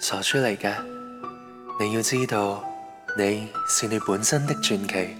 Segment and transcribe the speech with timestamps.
[0.00, 0.70] 傻出嚟嘅，
[1.80, 2.62] 你要知道，
[3.16, 5.16] 你是你本身的传奇，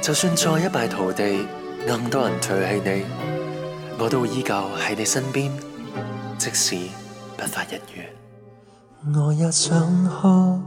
[0.00, 1.22] 就算再一败涂地，
[1.86, 3.04] 咁多人唾弃你，
[3.98, 5.52] 我都依旧喺你身边，
[6.38, 6.76] 即使
[7.36, 8.08] 不发一语。
[9.14, 10.58] 我也想哭，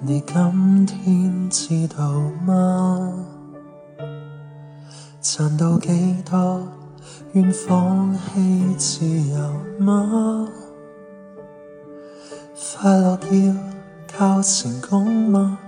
[0.00, 2.10] 你今天知道
[2.46, 3.26] 吗？
[5.20, 6.66] 赚到几多，
[7.34, 10.48] 愿放弃自由吗？
[12.80, 13.54] 快乐要
[14.16, 15.58] 靠成功吗？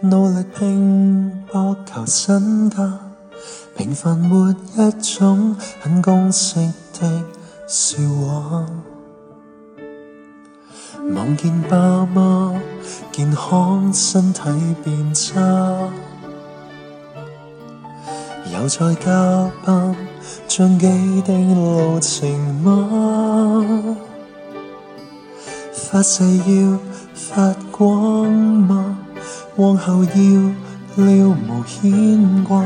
[0.00, 2.98] 努力拼搏求身价，
[3.76, 6.56] 平凡没一种很公式
[6.98, 7.24] 的
[7.68, 8.66] 笑话。
[11.14, 12.52] 望见爸妈
[13.12, 14.40] 健康身体
[14.82, 15.38] 变差，
[18.52, 19.94] 又再加班，
[20.48, 20.88] 像既
[21.22, 23.96] 定路程吗？
[25.92, 26.78] 发誓要
[27.12, 28.96] 发光吗？
[29.56, 30.08] 往后要了
[31.28, 31.34] 无
[31.66, 32.64] 牵挂，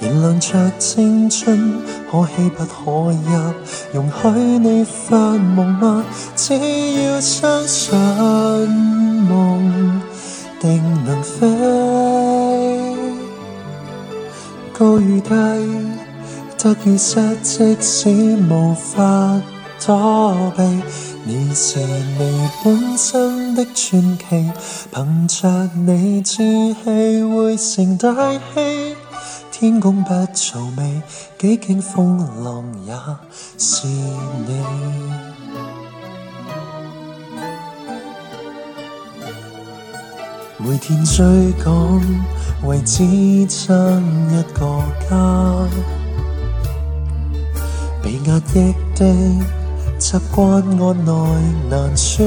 [0.00, 1.74] 言亮着青春，
[2.10, 3.52] 可喜不可入，
[3.92, 4.28] 容许
[4.60, 6.06] 你发梦吗？
[6.34, 6.54] 只
[7.04, 10.00] 要相信梦，
[10.58, 11.44] 定能飞。
[14.72, 15.28] 高与低，
[16.58, 18.08] 得与失，即使
[18.50, 19.38] 无法。
[19.86, 20.62] 躲避，
[21.26, 24.50] 你是你本身的传奇，
[24.90, 26.82] 凭着你志气
[27.22, 28.96] 会成大器。
[29.52, 31.02] 天公不造美，
[31.38, 32.94] 几经风浪也
[33.58, 34.62] 是你。
[40.56, 41.70] 每天追赶，
[42.64, 45.68] 为支撑一个家，
[48.02, 49.44] 被压抑的。
[49.98, 50.46] 习惯
[50.78, 51.10] 我内
[51.70, 52.26] 难说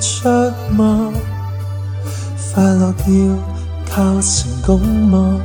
[0.00, 0.28] 出
[0.74, 1.10] 吗？
[2.52, 3.12] 快乐要
[3.88, 5.40] 靠成功吗？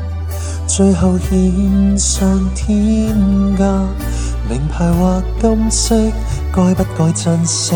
[0.66, 3.10] 最后献上天
[3.58, 3.66] 价，
[4.50, 5.96] 名牌或金色，
[6.52, 7.76] 该不该珍惜？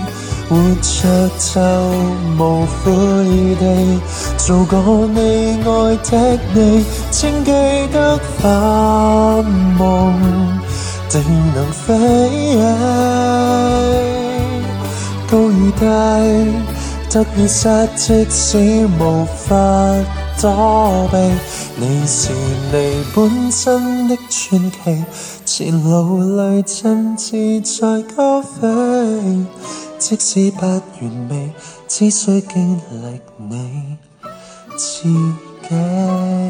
[0.05, 0.16] 纪。
[0.49, 1.59] 活着就
[2.39, 3.99] 无悔地
[4.37, 4.77] 做个
[5.07, 7.51] 你爱的你，请记
[7.91, 9.41] 得发
[9.77, 10.13] 梦
[11.09, 11.21] 定
[11.53, 11.95] 能飞，
[15.29, 20.16] 高与低，得与失，即使无法。
[20.39, 21.17] 躲避，
[21.77, 25.03] 你是你本真的传奇，
[25.45, 27.59] 前路里真挚
[28.03, 28.67] 在高飞。
[29.97, 31.51] 即使不完美，
[31.87, 33.97] 只需经历你
[34.77, 36.46] 自己。